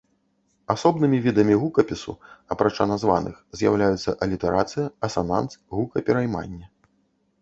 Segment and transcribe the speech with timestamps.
[0.73, 2.15] Асобнымі відамі гукапісу,
[2.55, 6.65] апрача названых, з'яўляюцца алітэрацыя, асананс, гукаперайманне.